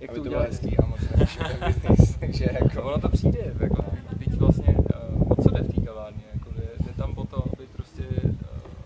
Jak 0.00 0.10
aby 0.10 0.18
to 0.18 0.24
to 0.24 0.30
bylo 0.30 0.34
udělat 0.34 0.46
hezký 0.48 0.78
a 0.78 0.86
moc 0.86 1.00
neřeším 1.00 1.42
ten 1.82 1.96
takže 2.20 2.48
No, 2.52 2.58
jako, 2.66 2.82
ono 2.82 3.00
to 3.00 3.08
přijde, 3.08 3.54
jako 3.60 3.84
teď 4.18 4.34
vlastně, 4.34 4.76
uh, 4.76 5.32
o 5.32 5.42
co 5.42 5.50
jde 5.50 5.62
v 5.62 5.74
té 5.74 5.80
kavárně, 5.86 6.22
jako 6.34 6.50
jde, 6.50 6.66
jde 6.80 6.92
tam 6.92 7.12
o 7.18 7.26
to, 7.26 7.44
aby 7.52 7.66
prostě, 7.66 8.02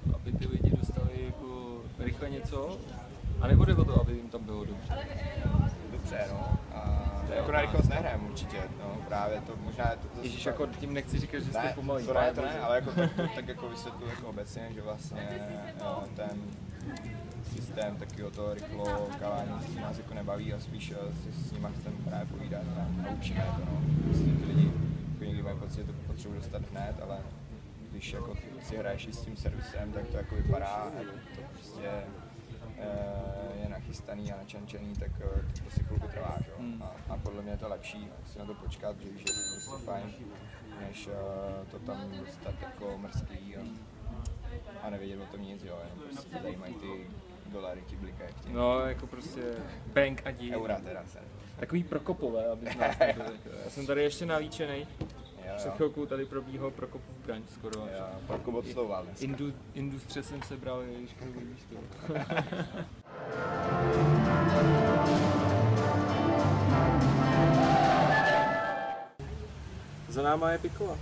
uh, 0.07 0.15
aby 0.15 0.33
ty 0.33 0.47
lidi 0.47 0.77
dostali 0.77 1.25
jako 1.27 1.81
rychle 1.99 2.31
něco, 2.31 2.79
a 3.41 3.47
nebo 3.47 3.65
jde 3.65 3.75
o 3.75 3.85
to, 3.85 4.01
aby 4.01 4.13
jim 4.13 4.29
dobře, 6.13 6.33
no. 6.33 6.59
A 6.75 7.13
jako 7.35 7.53
na 7.53 7.61
rychlost 7.61 7.89
nehrám 7.89 8.27
určitě, 8.27 8.57
no, 8.79 8.97
právě 9.09 9.41
to 9.41 9.53
možná 9.57 9.91
je 9.91 9.97
to... 9.97 10.09
to 10.09 10.23
Ježíš, 10.23 10.47
jako 10.47 10.67
tím 10.67 10.95
nechci 10.95 11.19
říkat, 11.19 11.39
že 11.39 11.51
jste 11.51 11.73
pomalý. 11.75 12.07
To 12.07 12.15
ne, 12.15 12.33
to 12.35 12.43
ne, 12.43 12.61
ale 12.61 12.77
jako 12.77 12.91
tak, 12.93 13.13
to, 13.15 13.23
tak 13.35 13.49
jako 13.49 13.69
vysvětluji 13.69 14.11
jako 14.11 14.27
obecně, 14.27 14.69
že 14.75 14.83
vlastně 14.83 15.29
no, 15.81 16.05
ten 16.17 16.43
systém 17.55 17.97
takového 17.97 18.31
toho 18.31 18.55
rychlo 18.55 19.09
kávání 19.19 19.51
nás 19.81 19.99
jako 19.99 20.15
nebaví 20.15 20.55
a 20.55 20.61
spíš 20.61 20.91
eh, 20.91 21.15
si 21.23 21.33
s 21.33 21.53
nimi 21.53 21.69
chcem 21.81 21.93
právě 21.93 22.27
povídat 22.27 22.63
a 22.81 23.03
naučíme 23.11 23.47
to, 23.57 23.65
no. 23.65 23.81
Myslím, 24.05 24.37
ty 24.37 24.47
lidi 24.47 24.73
jako 25.13 25.25
někdy 25.25 25.43
mají 25.43 25.59
pocit, 25.59 25.77
že 25.77 25.85
to 25.85 25.93
potřebuji 26.07 26.35
dostat 26.35 26.63
hned, 26.71 26.97
ale 27.03 27.19
když 27.91 28.13
jako 28.13 28.35
si 28.63 28.77
hraješ 28.77 29.09
s 29.13 29.21
tím 29.21 29.37
servisem, 29.37 29.93
tak 29.93 30.07
to 30.07 30.17
jako 30.17 30.35
vypadá, 30.35 30.91
to 31.35 31.43
prostě 31.53 31.91
je 33.63 33.69
nachystaný 33.69 34.33
a 34.33 34.37
načančený, 34.37 34.93
tak 34.95 35.11
eh, 35.21 35.53
to 35.53 35.61
prostě 35.63 35.83
chvilku 35.83 36.09
trvá, 36.09 36.37
že? 36.45 36.51
jo. 36.51 36.57
A, 36.81 37.13
a, 37.13 37.17
podle 37.17 37.43
mě 37.43 37.53
je 37.53 37.57
to 37.59 37.69
lepší 37.69 38.09
si 38.33 38.39
na 38.39 38.45
to 38.45 38.55
počkat, 38.55 38.97
že 39.01 39.09
že 39.19 39.25
to 39.25 39.31
je 39.33 39.45
prostě 39.67 39.85
fajn, 39.87 40.15
než 40.81 41.09
eh, 41.13 41.67
to 41.71 41.79
tam 41.79 42.11
dostat 42.21 42.55
jako 42.61 42.99
mrzký 42.99 43.57
a, 43.57 43.61
a 44.83 44.91
nevědět 44.91 45.21
o 45.23 45.27
tom 45.27 45.43
nic, 45.43 45.63
jo, 45.65 45.79
jenom 45.85 45.99
prostě 46.09 46.29
tě 46.29 46.43
zajímají 46.43 46.75
ty 46.75 47.07
dolary, 47.47 47.83
ti 47.87 47.97
blikají 47.97 48.35
No, 48.51 48.81
jako 48.81 49.07
prostě 49.07 49.41
bank 49.87 50.23
a 50.25 50.31
dí. 50.31 50.55
eura 50.55 50.77
teda 50.81 51.03
se. 51.07 51.19
Takový 51.57 51.85
prokopové, 51.85 52.47
aby 52.47 52.71
z 52.73 52.77
nás 52.77 52.99
nebyli. 53.07 53.39
Já 53.65 53.71
jsem 53.71 53.87
tady 53.87 54.03
ještě 54.03 54.27
nalíčený. 54.27 54.87
Před 55.57 55.73
chvilkou 55.75 56.07
tady 56.07 56.25
probíhal 56.27 56.71
Prokopův 56.71 57.17
brunch 57.27 57.51
skoro. 57.55 57.81
Jo, 57.81 58.57
odslouval 58.59 59.05
dneska. 59.05 59.25
Indu, 59.25 59.53
industře 59.75 60.23
jsem 60.23 60.43
sebral, 60.43 60.81
ježiško, 60.83 61.25
víš 61.25 61.65
to. 61.71 62.15
Za 70.09 70.23
náma 70.23 70.51
je 70.51 70.59
Pikola. 70.59 70.99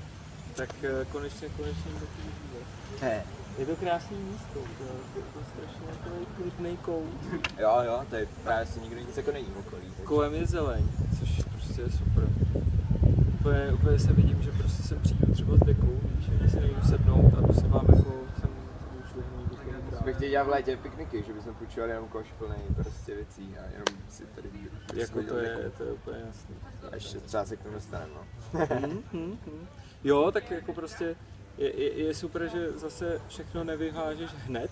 Tak 0.56 0.70
eh, 0.84 1.04
konečně, 1.12 1.48
konečně 1.48 1.90
to 1.92 1.98
tu 2.06 2.22
vidíme. 2.22 3.22
Je 3.58 3.66
to 3.66 3.76
krásný 3.76 4.16
místo, 4.16 4.54
to 4.78 4.84
je, 4.84 5.22
to 5.32 5.38
je 5.38 5.44
strašně 5.54 5.86
takový 6.02 6.26
klidný 6.36 6.76
kout. 6.76 7.04
Jo, 7.58 7.78
jo, 7.84 8.00
tady 8.10 8.28
právě 8.44 8.66
si 8.66 8.80
nikdo 8.80 9.00
nic 9.00 9.16
jako 9.16 9.32
není 9.32 9.46
v 9.46 9.58
okolí. 9.58 9.82
takže- 9.82 10.02
Kolem 10.04 10.34
je 10.34 10.46
zeleň, 10.46 10.84
což 11.18 11.42
prostě 11.52 11.80
je 11.82 11.90
super. 11.90 12.24
Úplně, 13.40 13.72
úplně 13.72 13.98
se 13.98 14.12
vidím, 14.12 14.42
že 14.42 14.52
prostě 14.52 14.82
sem 14.82 15.00
přijdu 15.00 15.32
třeba 15.32 15.56
s 15.56 15.60
dekou, 15.60 15.98
víš, 16.02 16.30
že 16.42 16.48
si 16.48 16.60
nejdu 16.60 16.82
sednout 16.82 17.32
a 17.38 17.52
se 17.52 17.68
vám 17.68 17.86
jako 17.88 18.12
sem 18.40 18.50
už 19.04 19.14
vyhnout 19.14 19.48
do 19.50 19.56
toho 19.90 20.02
Jsme 20.02 20.12
chtěli 20.12 20.30
dělat 20.30 20.44
v 20.44 20.48
létě 20.48 20.76
pikniky, 20.76 21.22
že 21.26 21.32
bychom 21.32 21.54
půjčovali 21.54 21.92
jenom 21.92 22.08
koš 22.08 22.26
plný 22.38 22.54
prostě 22.74 23.14
věcí 23.14 23.56
a 23.58 23.62
jenom 23.62 23.84
si 24.08 24.26
tady 24.26 24.48
Jako 24.94 25.22
to 25.22 25.38
je, 25.38 25.70
to 25.76 25.82
je 25.84 25.92
úplně 25.92 26.18
jasný. 26.26 26.54
A 26.92 26.94
ještě 26.94 27.18
třeba 27.18 27.44
se 27.44 27.56
k 27.56 27.62
tomu 27.62 27.74
dostaneme, 27.74 28.12
no. 28.14 28.26
Hmm. 29.12 29.38
Jo, 30.04 30.30
tak 30.32 30.50
jako 30.50 30.72
prostě 30.72 31.16
je, 31.60 31.80
je, 31.80 32.06
je 32.06 32.14
super, 32.14 32.48
že 32.52 32.68
zase 32.76 33.20
všechno 33.28 33.64
nevyhážeš 33.64 34.30
hned. 34.46 34.70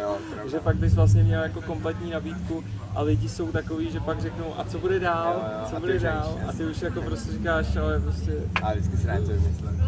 Jo, 0.00 0.18
pravda. 0.34 0.50
že 0.50 0.60
fakt 0.60 0.76
bys 0.76 0.94
vlastně 0.94 1.22
měl 1.22 1.42
jako 1.42 1.62
kompletní 1.62 2.10
nabídku 2.10 2.64
a 2.94 3.02
lidi 3.02 3.28
jsou 3.28 3.52
takový, 3.52 3.90
že 3.90 4.00
pak 4.00 4.20
řeknou 4.20 4.54
a 4.58 4.64
co 4.64 4.78
bude 4.78 4.98
dál, 4.98 5.34
Jo, 5.34 5.58
jo, 5.60 5.66
co 5.70 5.80
bude 5.80 5.98
dál 5.98 6.40
a 6.48 6.52
ty 6.52 6.64
už 6.64 6.82
jako 6.82 7.02
prostě 7.02 7.32
říkáš, 7.32 7.76
ale 7.76 8.00
prostě 8.00 8.32
A 8.62 8.72
vždycky 8.72 8.96
co 8.96 9.08
vymyslím. 9.08 9.82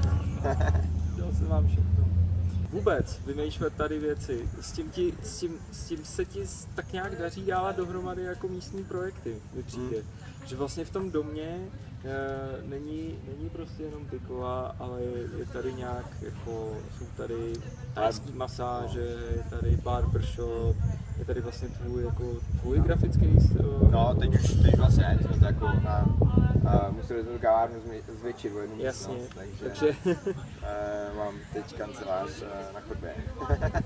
Dělal 1.17 1.33
jsem 1.33 1.47
vám 1.49 1.67
všechno. 1.67 1.94
Vůbec 2.75 3.21
vymýšlet 3.27 3.75
tady 3.75 3.99
věci, 3.99 4.49
s 4.61 4.73
tím, 4.73 4.91
ti, 4.91 5.15
s, 5.23 5.41
tím, 5.41 5.53
s 5.73 5.85
tím 5.85 6.05
se 6.05 6.25
ti 6.25 6.41
tak 6.75 6.93
nějak 6.93 7.19
daří 7.19 7.47
dávat 7.47 7.77
dohromady 7.77 8.23
jako 8.23 8.49
místní 8.49 8.85
projekty, 8.85 9.37
mi 9.55 9.63
přijde. 9.63 9.97
Že 10.47 10.57
vlastně 10.57 10.85
v 10.85 10.91
tom 10.91 11.11
domě 11.11 11.69
e, 12.05 12.69
není, 12.69 13.19
není 13.29 13.51
prostě 13.51 13.83
jenom 13.83 14.07
piková, 14.07 14.77
ale 14.79 15.03
je, 15.03 15.39
je 15.39 15.47
tady 15.53 15.73
nějak 15.73 16.07
jako, 16.23 16.77
jsou 16.99 17.05
tady 17.17 17.53
tajský 17.95 18.33
masáže, 18.33 19.17
je 19.37 19.45
tady 19.51 19.77
barbershop, 19.77 20.77
je 21.19 21.25
tady 21.25 21.41
vlastně 21.41 21.69
tvůj, 21.69 22.05
jako, 22.05 22.25
tvůj 22.61 22.81
grafický 22.81 23.41
styl. 23.41 23.89
No, 23.91 24.15
teď 24.21 24.35
už, 24.35 24.55
teď 24.63 24.77
vlastně 24.77 25.05
ne, 25.05 25.19
jsme 25.23 25.39
to 25.39 25.45
jako 25.45 25.67
na, 25.67 26.17
uh, 26.65 26.97
museli 26.97 27.23
jsme 27.23 27.33
tu 27.33 27.39
kavárnu 27.39 27.77
zvětšit 28.21 28.55
o 28.55 28.59
jednu 28.59 28.77
Jasně, 28.79 29.15
místnost, 29.15 29.35
takže, 29.35 29.65
takže 29.65 29.97
uh, 30.07 31.17
mám 31.17 31.35
teď 31.53 31.79
kancelář 31.79 32.31
uh, 32.43 32.75
na 32.75 32.81
chodbě. 32.81 33.15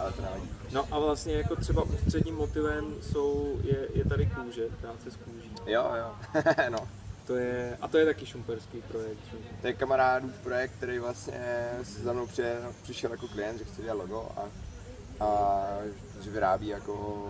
Ale 0.00 0.12
to 0.12 0.22
nevadí. 0.22 0.50
No 0.72 0.84
a 0.90 0.98
vlastně 0.98 1.34
jako 1.34 1.56
třeba 1.56 1.82
ústředním 1.82 2.34
motivem 2.34 2.94
jsou, 3.02 3.60
je, 3.62 3.88
je 3.94 4.04
tady 4.04 4.26
kůže, 4.26 4.62
práce 4.80 5.10
s 5.10 5.16
kůží. 5.16 5.54
Jo, 5.66 5.90
jo, 5.96 6.14
no. 6.70 6.88
To 7.26 7.36
je, 7.36 7.78
a 7.80 7.88
to 7.88 7.98
je 7.98 8.04
taky 8.04 8.26
šumperský 8.26 8.82
projekt. 8.82 9.18
Že? 9.30 9.38
To 9.60 9.66
je 9.66 9.72
kamarádův 9.72 10.32
projekt, 10.42 10.72
který 10.76 10.98
vlastně 10.98 11.68
za 11.82 12.12
mnou 12.12 12.26
přijel, 12.26 12.72
přišel 12.82 13.10
jako 13.10 13.28
klient, 13.28 13.58
že 13.58 13.64
chce 13.64 13.82
dělat 13.82 13.98
logo 13.98 14.28
a, 14.36 14.48
a 15.24 15.64
že 16.20 16.30
vyrábí 16.30 16.68
jako 16.68 17.24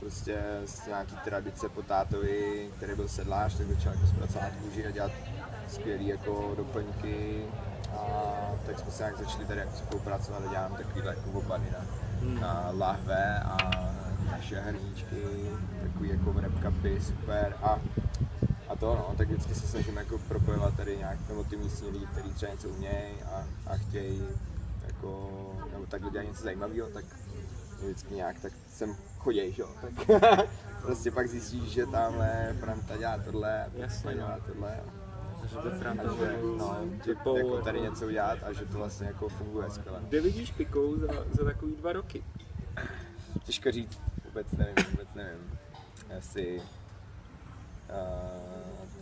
prostě 0.00 0.42
z 0.64 0.86
nějaký 0.86 1.16
tradice 1.24 1.68
po 1.68 1.82
tátovi, 1.82 2.68
který 2.76 2.94
byl 2.94 3.08
sedlář, 3.08 3.58
tak 3.58 3.66
začal 3.66 3.92
jako 3.92 4.06
zpracovat 4.06 4.52
kůži 4.62 4.86
a 4.86 4.90
dělat 4.90 5.12
skvělý 5.68 6.06
jako 6.08 6.54
doplňky. 6.56 7.44
A 7.92 8.02
tak 8.66 8.78
jsme 8.78 8.90
se 8.90 9.02
nějak 9.02 9.18
začali 9.18 9.44
tady 9.44 9.60
jako 9.60 9.76
spolupracovat 9.76 10.42
a 10.46 10.50
děláme 10.50 10.76
takovýhle 10.78 11.14
jako 11.14 11.30
obady 11.30 11.66
na, 11.72 11.86
na 12.40 12.70
lahve 12.78 13.40
a 13.40 13.56
naše 14.30 14.60
hrníčky, 14.60 15.50
takový 15.82 16.08
jako 16.08 16.32
wrap 16.32 16.62
capy, 16.62 17.00
super. 17.00 17.56
A 17.62 17.78
a 18.70 18.76
to 18.76 18.86
no, 18.86 19.14
tak 19.18 19.28
vždycky 19.28 19.54
se 19.54 19.66
snažím 19.66 19.96
jako 19.96 20.18
propojovat 20.18 20.76
tady 20.76 20.96
nějak, 20.96 21.18
nebo 21.28 21.44
ty 21.44 21.56
místní 21.56 21.90
lidi, 21.90 22.06
kteří 22.06 22.34
třeba 22.34 22.52
něco 22.52 22.68
umějí 22.68 23.22
a, 23.32 23.44
a 23.66 23.76
chtějí 23.76 24.22
jako, 24.86 25.30
nebo 25.72 25.86
takhle 25.86 26.10
dělat 26.10 26.24
něco 26.24 26.42
zajímavého, 26.42 26.88
tak 26.88 27.04
vždycky 27.82 28.14
nějak 28.14 28.40
tak 28.40 28.52
sem 28.68 28.96
choděj, 29.18 29.52
že 29.52 29.62
jo, 29.62 29.68
tak 29.80 30.10
prostě 30.82 31.10
pak 31.10 31.28
zjistíš, 31.28 31.62
že 31.62 31.86
tamhle 31.86 32.56
Franta 32.60 32.96
dělá 32.96 33.18
tohle, 33.18 33.70
Jasně, 33.74 34.00
Franta 34.00 34.18
dělá 34.18 34.36
no. 34.36 34.52
tohle 34.52 34.80
Že 35.48 35.56
to 35.56 35.68
a 35.68 35.78
Franta 35.78 36.02
že, 36.02 36.38
no, 36.58 36.76
že 37.04 37.10
jako 37.10 37.62
tady 37.62 37.80
něco 37.80 38.06
udělat 38.06 38.38
a 38.42 38.52
že 38.52 38.66
to 38.66 38.78
vlastně 38.78 39.06
jako 39.06 39.28
funguje 39.28 39.70
skvěle. 39.70 40.00
Kde 40.08 40.20
vidíš 40.20 40.50
pikou 40.50 40.96
za, 40.96 41.06
za 41.32 41.44
takový 41.44 41.76
dva 41.76 41.92
roky? 41.92 42.24
Těžko 43.44 43.70
říct, 43.70 44.00
vůbec 44.24 44.52
nevím, 44.52 44.74
vůbec 44.90 45.08
nevím, 45.14 45.58
jestli 46.14 46.56
uh, 46.56 46.64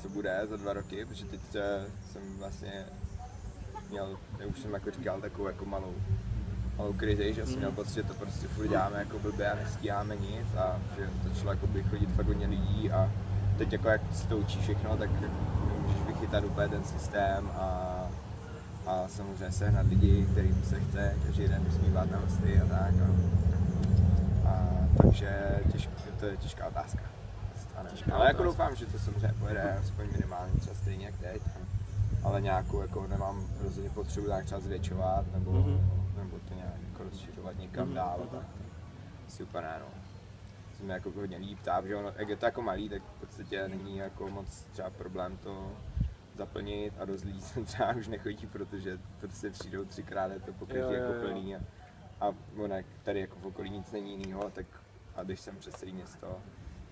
co 0.02 0.08
bude 0.08 0.40
za 0.50 0.56
dva 0.56 0.72
roky, 0.72 1.04
protože 1.04 1.24
teď 1.24 1.40
eh, 1.54 1.86
jsem 2.12 2.38
vlastně 2.38 2.86
měl, 3.90 4.18
já 4.38 4.46
už 4.46 4.58
jsem 4.58 4.74
jako 4.74 4.90
říkal, 4.90 5.20
takovou 5.20 5.46
jako 5.46 5.64
malou, 5.64 5.94
malou 6.78 6.92
krizi, 6.92 7.34
že 7.34 7.46
jsem 7.46 7.58
měl 7.58 7.72
pocit, 7.72 7.94
že 7.94 8.02
to 8.02 8.14
prostě 8.14 8.48
furt 8.48 8.68
děláme 8.68 8.98
jako 8.98 9.18
blbě 9.18 9.50
a 9.50 9.54
nestíháme 9.54 10.16
nic 10.16 10.54
a 10.56 10.76
že 10.96 11.08
začalo 11.28 11.50
jako 11.50 11.66
by 11.66 11.82
chodit 11.82 12.10
fakt 12.10 12.26
hodně 12.26 12.46
lidí 12.46 12.90
a 12.90 13.12
teď 13.58 13.72
jako 13.72 13.88
jak 13.88 14.00
se 14.12 14.28
to 14.28 14.36
učí 14.36 14.60
všechno, 14.60 14.96
tak 14.96 15.10
můžeš 15.82 16.02
vychytat 16.06 16.44
úplně 16.44 16.68
ten 16.68 16.84
systém 16.84 17.50
a 17.54 17.94
a 18.88 19.08
samozřejmě 19.08 19.52
sehnat 19.52 19.86
lidi, 19.86 20.26
kterým 20.32 20.62
se 20.64 20.80
chce 20.80 21.14
každý 21.26 21.48
den 21.48 21.64
usmívat 21.68 22.10
na 22.10 22.18
hosty 22.18 22.60
a 22.60 22.66
tak. 22.66 22.94
A, 23.00 24.48
a 24.48 24.66
takže 25.02 25.60
těžko, 25.72 25.92
to 26.20 26.26
je 26.26 26.36
těžká 26.36 26.66
otázka. 26.66 27.02
A 27.76 27.82
ne, 27.82 27.90
ale 28.12 28.26
jako 28.26 28.42
doufám, 28.42 28.76
že 28.76 28.86
to 28.86 28.98
samozřejmě 28.98 29.34
pojede, 29.38 29.78
aspoň 29.80 30.06
minimálně 30.12 30.52
třeba 30.60 30.76
stejně 30.76 31.06
jak 31.06 31.16
teď. 31.16 31.42
Ale 32.22 32.40
nějakou 32.40 32.80
jako 32.80 33.06
nemám 33.06 33.46
rozhodně 33.62 33.90
potřebu 33.90 34.26
tak 34.26 34.44
třeba 34.44 34.60
zvětšovat 34.60 35.24
nebo, 35.34 35.50
mm-hmm. 35.52 35.80
To 36.98 37.04
jako 37.04 37.14
rozšiřovat 37.14 37.58
někam 37.58 37.94
dál. 37.94 38.28
Tak 38.30 38.46
super, 39.28 39.62
ne, 39.62 39.76
no. 39.80 39.86
Se 40.76 40.84
mi 40.84 40.92
jako 40.92 41.10
hodně 41.10 41.36
líp 41.36 41.58
ptá, 41.58 41.86
že 41.86 41.96
ono, 41.96 42.12
jak 42.16 42.28
je 42.28 42.36
to 42.36 42.44
jako 42.44 42.62
malý, 42.62 42.88
tak 42.88 43.02
v 43.02 43.20
podstatě 43.20 43.68
není 43.68 43.96
jako 43.96 44.28
moc 44.30 44.64
třeba 44.64 44.90
problém 44.90 45.36
to 45.36 45.76
zaplnit 46.34 46.94
a 46.98 47.06
sem 47.40 47.64
třeba 47.64 47.94
už 47.94 48.08
nechodí, 48.08 48.46
protože 48.46 48.98
prostě 49.20 49.50
přijdou 49.50 49.84
třikrát, 49.84 50.32
je 50.32 50.40
to 50.40 50.52
po 50.52 50.66
každý 50.66 50.80
Jo, 50.80 50.92
jo, 50.92 50.92
jako 50.92 51.12
jo. 51.12 51.20
plný 51.20 51.56
a, 51.56 51.60
a 52.20 52.34
ono, 52.56 52.76
tady 53.02 53.20
jako 53.20 53.36
v 53.38 53.46
okolí 53.46 53.70
nic 53.70 53.92
není 53.92 54.18
jiného, 54.18 54.50
tak 54.50 54.66
a 55.16 55.22
když 55.22 55.40
jsem 55.40 55.56
přes 55.56 55.74
celý 55.74 55.92
město 55.92 56.42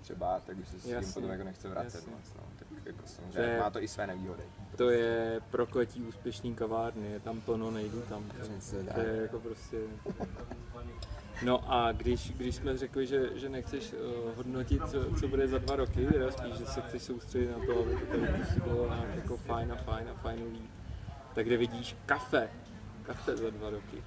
třeba, 0.00 0.40
tak 0.40 0.58
už 0.58 0.68
se 0.68 0.78
s 0.78 0.82
tím 0.82 1.12
potom 1.12 1.30
jako 1.30 1.44
nechce 1.44 1.68
vracet 1.68 1.98
jasně. 1.98 2.12
moc, 2.12 2.34
no. 2.34 2.42
Jako 2.87 3.02
To 3.02 3.09
samozřejmě 3.09 3.40
je- 3.40 3.61
má 3.61 3.71
to 3.71 3.83
i 3.83 3.88
své 3.88 4.07
nevýhody. 4.07 4.43
To 4.76 4.90
je 4.90 5.40
prokletí 5.50 6.02
úspěšný 6.02 6.55
kavárny, 6.55 7.11
je 7.12 7.21
tam 7.21 7.40
plno, 7.40 7.71
nejdu 7.71 8.00
tam. 8.00 8.31
To 8.95 9.00
je 9.00 9.23
jako 9.23 9.40
prostě... 9.40 9.76
No 11.43 11.73
a 11.73 11.93
když, 11.93 12.31
když 12.33 12.55
jsme 12.55 12.76
řekli, 12.78 13.07
že, 13.07 13.38
že 13.38 13.49
nechceš 13.49 13.93
uh, 13.93 14.37
hodnotit, 14.37 14.88
co, 14.88 15.14
co 15.21 15.28
bude 15.28 15.49
za 15.49 15.59
dva 15.59 15.76
roky, 15.76 16.07
teda 16.07 16.31
spíš, 16.31 16.55
že 16.55 16.66
se 16.66 16.81
chceš 16.81 17.02
soustředit 17.02 17.50
na 17.50 17.66
to, 17.66 17.81
aby 17.81 17.97
to 17.97 18.07
tady 18.07 18.21
nějak 18.21 19.16
jako 19.16 19.37
fajn 19.37 19.73
a 19.73 19.76
fajn 19.76 20.09
a 20.09 20.14
fajnový, 20.14 20.69
tak 21.35 21.47
kde 21.47 21.57
vidíš 21.57 21.97
kafe, 22.07 22.49
kafe 23.02 23.37
za 23.37 23.50
dva 23.50 23.71
roky. 23.71 24.02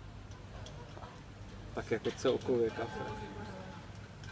Tak 1.76 1.92
jako 1.92 2.12
celkově 2.12 2.70
kafe. 2.70 3.00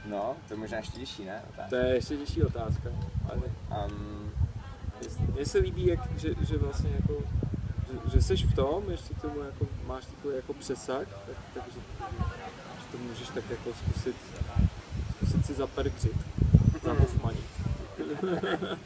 No, 0.06 0.36
to 0.48 0.54
je 0.54 0.60
možná 0.60 0.77
ještě 0.77 1.00
těžší, 1.00 1.25
ne? 1.25 1.42
To 1.70 1.75
je 1.75 1.96
ještě 1.96 2.18
těžší 2.18 2.44
otázka. 2.44 2.89
Ale 3.30 3.42
Um, 3.86 4.32
Mně 5.36 5.46
se 5.46 5.58
líbí, 5.58 5.88
jak, 5.88 6.00
že, 6.18 6.30
že 6.48 6.58
vlastně 6.58 6.89
jako, 6.89 7.13
že, 7.92 8.12
že 8.12 8.22
jsi 8.22 8.36
v 8.36 8.56
tom, 8.56 8.92
ještě 8.92 9.13
k 9.13 9.22
tomu 9.22 9.39
jako, 9.39 9.68
máš 9.88 10.06
takový 10.06 10.36
jako 10.36 10.54
přesah, 10.54 11.08
tak, 11.08 11.38
takže 11.54 11.80
že 12.80 12.86
to 12.92 12.98
můžeš 12.98 13.27
tak 13.27 13.44
jako 13.50 13.74
zkusit, 13.74 14.16
zkusit 15.16 15.46
si 15.46 15.54
zaperkřit, 15.54 16.18
zahofmanit. 16.84 17.46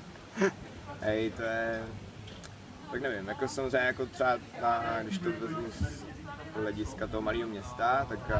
Hej, 1.02 1.32
to 1.32 1.42
je... 1.42 1.84
Tak 2.92 3.02
nevím, 3.02 3.28
jako 3.28 3.48
samozřejmě 3.48 3.88
jako 3.88 4.06
třeba 4.06 4.38
na, 4.62 5.04
když 5.04 5.18
to 5.18 5.32
vezmu 5.32 5.72
z 5.72 6.04
hlediska 6.54 7.08
toho 7.08 7.22
malého 7.22 7.50
města, 7.50 8.06
tak 8.10 8.32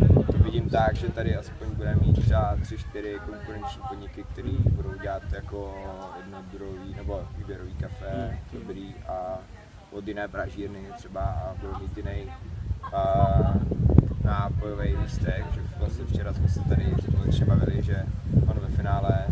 uh, 0.00 0.23
vidím 0.54 0.70
tak, 0.70 0.94
že 0.96 1.08
tady 1.08 1.36
aspoň 1.36 1.70
budeme 1.70 1.96
mít 1.96 2.22
třeba 2.22 2.56
tři, 2.62 2.78
čtyři 2.78 3.20
konkurenční 3.26 3.82
podniky, 3.88 4.24
které 4.32 4.50
budou 4.70 4.94
dělat 5.02 5.22
jako 5.32 5.74
jednodurový 6.16 6.94
nebo 6.94 7.28
výběrový 7.38 7.74
kafe, 7.74 8.38
dobrý 8.52 8.94
a 9.08 9.38
od 9.90 10.08
jiné 10.08 10.28
pražírny 10.28 10.78
třeba 10.96 11.20
a 11.20 11.54
budou 11.60 11.78
mít 11.78 11.96
jiný 11.96 12.32
uh, 12.92 13.56
nápojový 14.24 14.96
lístek, 14.96 15.44
že 15.54 15.60
vlastně 15.78 16.04
včera 16.04 16.34
jsme 16.34 16.48
se 16.48 16.60
tady 16.60 16.94
společně 17.08 17.44
bavili, 17.46 17.82
že 17.82 18.06
on 18.46 18.60
ve 18.60 18.76
finále 18.76 19.26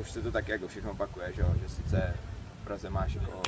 už 0.00 0.10
se 0.10 0.22
to 0.22 0.32
tak 0.32 0.48
jako 0.48 0.68
všechno 0.68 0.90
opakuje, 0.90 1.32
že, 1.32 1.42
že 1.62 1.68
sice 1.68 2.14
v 2.60 2.64
Praze 2.64 2.90
máš 2.90 3.14
jako 3.14 3.42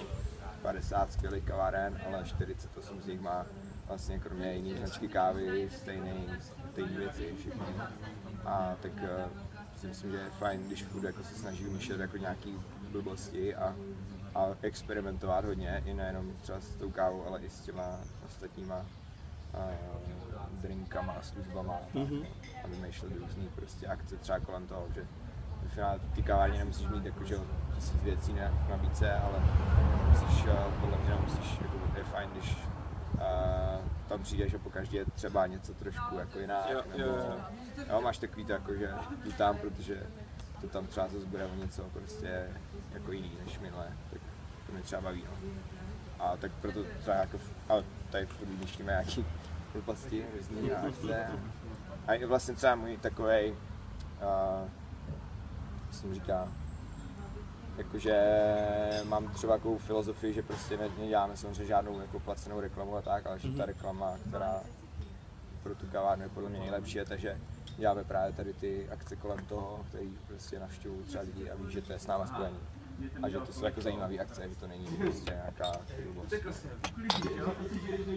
50 0.62 1.12
skvělých 1.12 1.44
kaváren, 1.44 2.00
ale 2.06 2.24
48 2.24 3.00
z 3.00 3.06
nich 3.06 3.20
má 3.20 3.46
vlastně 3.88 4.18
kromě 4.18 4.52
jiné 4.52 4.78
značky 4.78 5.08
kávy 5.08 5.68
stejný, 5.76 6.26
stejné 6.72 6.98
věci 6.98 7.34
všechny. 7.38 7.66
A 8.44 8.76
tak 8.82 8.92
uh, 8.92 9.30
si 9.76 9.86
myslím, 9.86 10.10
že 10.10 10.16
je 10.16 10.30
fajn, 10.30 10.62
když 10.66 10.84
furt 10.84 11.04
jako 11.04 11.24
se 11.24 11.34
snaží 11.34 11.64
vymýšlet 11.64 12.00
jako 12.00 12.16
nějaký 12.16 12.58
blbosti 12.92 13.54
a, 13.54 13.74
a 14.34 14.46
experimentovat 14.62 15.44
hodně, 15.44 15.82
i 15.86 15.94
nejenom 15.94 16.32
třeba 16.40 16.60
s 16.60 16.74
tou 16.74 16.90
kávou, 16.90 17.26
ale 17.26 17.40
i 17.40 17.50
s 17.50 17.60
těma 17.60 18.00
ostatníma 18.26 18.76
uh, 18.76 19.60
drinkama 20.60 21.12
a 21.12 21.22
službama 21.22 21.78
mm-hmm. 21.94 22.26
a 22.64 22.66
vymýšlet 22.66 23.12
různý 23.16 23.48
prostě 23.54 23.86
akce 23.86 24.16
třeba 24.16 24.40
kolem 24.40 24.66
toho, 24.66 24.86
že 24.94 25.06
ve 25.62 25.68
finále 25.68 26.00
ty 26.14 26.22
kavárně 26.22 26.58
nemusíš 26.58 26.86
mít 26.88 27.04
jako, 27.04 27.24
že 27.24 27.38
tisíc 27.74 28.02
věcí 28.02 28.32
na 28.32 28.66
nabídce, 28.70 29.12
ale 29.12 29.42
musíš, 30.08 30.44
uh, 30.44 30.72
podle 30.80 30.98
mě 30.98 31.10
nemusíš, 31.10 31.58
jako 31.60 31.78
je 31.96 32.04
fajn, 32.04 32.30
když 32.32 32.56
uh, 33.14 33.20
tam 34.08 34.22
přijdeš 34.22 34.54
a 34.54 34.58
po 34.58 34.70
každé 34.70 34.98
je 34.98 35.04
třeba 35.04 35.46
něco 35.46 35.74
trošku 35.74 36.18
jako 36.18 36.38
jiná, 36.38 36.70
Jo, 36.70 36.82
nebo 36.96 37.04
jo, 37.04 37.16
jo. 37.16 37.84
jo, 37.90 38.00
máš 38.00 38.18
takový 38.18 38.44
to 38.44 38.52
jako, 38.52 38.74
že 38.74 38.90
jdu 39.24 39.32
tam, 39.32 39.56
protože 39.58 40.06
to 40.60 40.68
tam 40.68 40.86
třeba 40.86 41.08
zase 41.08 41.26
bude 41.26 41.44
o 41.46 41.54
něco 41.54 41.82
prostě 41.82 42.46
jako 42.92 43.12
jiný 43.12 43.32
než 43.44 43.58
minule, 43.58 43.86
tak 44.10 44.20
to 44.66 44.72
mě 44.72 44.82
třeba 44.82 45.02
baví, 45.02 45.24
no. 45.30 45.48
A 46.24 46.36
tak 46.36 46.52
proto 46.52 46.80
třeba 47.00 47.16
jako, 47.16 47.38
ale 47.68 47.84
tady 48.10 48.26
furt 48.26 48.48
vymýšlíme 48.48 48.92
nějaký 48.92 49.26
blbosti, 49.72 50.26
různý 50.36 50.72
akce. 50.72 51.26
A 52.06 52.26
vlastně 52.26 52.54
třeba 52.54 52.74
můj 52.74 52.96
takovej, 52.96 53.50
uh, 53.50 54.68
jak 55.86 55.94
jsem 55.94 56.14
říká, 56.14 56.48
jakože 57.78 58.22
mám 59.04 59.28
třeba 59.28 59.56
takovou 59.56 59.78
filozofii, 59.78 60.34
že 60.34 60.42
prostě 60.42 60.76
ne- 60.76 60.88
neděláme 60.98 61.36
samozřejmě 61.36 61.64
žádnou 61.66 62.00
jako 62.00 62.20
placenou 62.20 62.60
reklamu 62.60 62.96
a 62.96 63.02
tak, 63.02 63.26
ale 63.26 63.38
že 63.38 63.48
ta 63.52 63.66
reklama, 63.66 64.14
která 64.28 64.60
pro 65.62 65.74
tu 65.74 65.86
kavárnu 65.86 66.22
je 66.24 66.28
podle 66.28 66.50
mě 66.50 66.58
nejlepší, 66.58 66.98
je 66.98 67.04
ta, 67.04 67.16
že 67.16 67.38
děláme 67.76 68.04
právě 68.04 68.32
tady 68.32 68.52
ty 68.52 68.88
akce 68.90 69.16
kolem 69.16 69.46
toho, 69.46 69.80
který 69.88 70.18
prostě 70.26 70.58
navštěvují 70.60 71.02
třeba 71.04 71.24
lidi 71.24 71.50
a 71.50 71.54
ví, 71.54 71.72
že 71.72 71.82
to 71.82 71.92
je 71.92 71.98
s 71.98 72.06
náma 72.06 72.26
spojený. 72.26 72.56
A 73.22 73.28
že 73.28 73.38
to 73.38 73.52
jsou 73.52 73.64
jako 73.64 73.80
zajímavé 73.80 74.18
akce, 74.18 74.48
že 74.48 74.56
to 74.56 74.66
není 74.66 74.86
prostě 74.86 75.30
nějaká 75.30 75.72
blbost. 76.04 76.34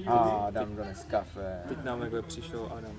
A 0.08 0.48
dám 0.50 0.76
dones 0.76 1.04
kafe. 1.04 1.63
Teď 1.67 1.84
nám 1.84 2.00
takhle 2.00 2.22
přišel 2.22 2.72
Adam, 2.78 2.96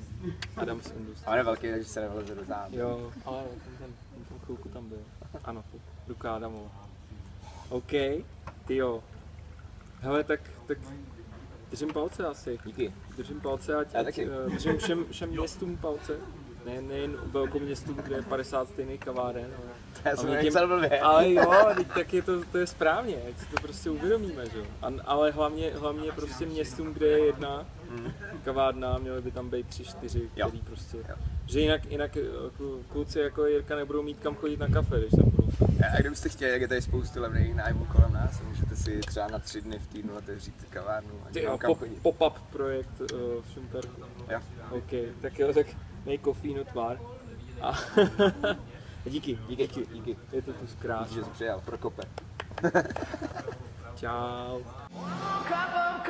Adam 0.57 0.81
z 0.81 0.91
Industry. 0.91 1.27
A 1.27 1.31
on 1.31 1.37
je 1.37 1.45
velký, 1.45 1.71
takže 1.71 1.89
se 1.89 2.01
nevleze 2.01 2.35
do 2.35 2.45
zádu. 2.45 2.79
Jo, 2.79 3.13
ale 3.25 3.43
ten, 3.43 3.77
ten, 3.79 3.93
ten, 4.15 4.25
ten 4.25 4.39
chvilku 4.39 4.69
tam 4.69 4.89
byl. 4.89 4.99
Ano, 5.45 5.65
ruka 6.09 6.35
Adamova. 6.35 6.71
OK, 7.69 7.91
ty 8.67 8.77
jo. 8.77 9.03
Hele, 10.01 10.25
tak, 10.25 10.41
tak 10.67 10.79
držím 11.71 11.89
palce 11.93 12.27
asi. 12.27 12.59
Díky. 12.65 12.93
Držím 13.17 13.41
palce, 13.41 13.73
Já 13.73 13.81
ať 13.81 13.93
taky. 14.05 14.29
eh, 14.47 14.51
držím 14.51 14.79
všem, 14.79 15.05
všem 15.11 15.29
městům 15.31 15.77
palce. 15.77 16.13
Ne, 16.67 16.81
nejen 16.83 17.17
velkoměstům, 17.27 17.95
kde 17.97 18.17
je 18.17 18.23
50 18.23 18.69
stejných 18.69 19.01
kaváren, 19.01 19.45
ale, 19.57 19.67
Já 20.05 20.17
jsem 20.17 20.29
ale 20.31 20.43
nechcel 20.43 20.69
blbě. 20.69 21.01
ale 21.01 21.33
jo, 21.33 21.53
tak 21.95 22.15
je 22.15 22.23
to, 22.23 22.45
to 22.45 22.59
je 22.59 22.67
správně, 22.67 23.17
ať 23.29 23.39
si 23.39 23.47
to 23.47 23.57
prostě 23.63 23.91
uvědomíme, 23.91 24.45
že. 24.47 24.63
A- 24.83 24.93
Ale 25.05 25.31
hlavně, 25.31 25.71
hlavně 25.75 26.13
prostě 26.13 26.47
městům, 26.47 26.93
kde 26.95 27.07
je 27.07 27.27
jedna 27.27 27.67
kavárna, 28.45 28.99
měly 28.99 29.23
by 29.23 29.31
tam 29.31 29.51
být 29.51 29.67
tři, 29.69 29.85
čtyři, 29.85 30.21
Mm. 30.21 30.29
Jo. 30.37 30.47
který 30.49 30.63
prostě, 30.63 30.97
Jo. 30.97 31.15
že 31.47 31.61
jinak, 31.61 31.85
jinak 31.87 32.17
eh, 32.17 32.21
klu- 32.59 32.83
kluci 32.93 33.19
jako 33.21 33.47
Jirka 33.47 33.77
nebudou 33.77 34.03
mít 34.03 34.19
kam 34.19 34.35
chodit 34.35 34.61
na 34.61 34.69
kafe, 34.69 34.99
když 35.01 35.11
tam 35.11 35.31
budou. 35.31 35.49
A 35.87 36.01
kdybyste 36.01 36.29
chtěli, 36.29 36.53
jak 36.53 36.61
je 36.61 36.69
tady 36.69 36.83
spoustu 36.83 37.21
levných 37.23 37.55
nájmů 37.55 37.85
kolem 37.85 38.13
nás, 38.13 38.41
můžete 38.41 38.77
si 38.77 38.99
třeba 39.01 39.29
na 39.29 39.39
tři 39.39 39.61
dny 39.63 39.79
v 39.79 39.87
týdnu 39.87 40.15
otevřít 40.17 40.67
kavárnu 40.71 41.11
a 41.27 41.29
Ty 41.33 41.39
někam 41.41 41.53
jo, 41.53 41.59
kam 41.59 41.69
pop, 41.69 41.79
chodit. 41.79 42.03
pop-up 42.03 42.39
projekt 42.51 43.01
uh, 43.01 43.09
v 43.43 43.45
Šumperku. 43.55 44.01
Jo. 44.31 44.41
OK, 44.71 44.91
tak 45.23 45.39
jo, 45.39 45.53
tak 45.55 45.67
nej 46.07 46.19
kofínu 46.19 46.65
tvar. 46.65 46.99
A 47.61 47.73
díky, 49.05 49.39
díky, 49.49 49.67
díky, 49.69 49.87
díky. 49.93 50.17
Je 50.33 50.43
to 50.43 50.53
tu 50.53 50.67
Díky, 50.67 50.77
krásně. 50.83 51.15
že 51.17 51.25
jsi 51.25 51.31
přijel, 51.31 51.63
Prokope. 51.65 52.03
Čau. 53.97 54.61
Couple 55.43 56.01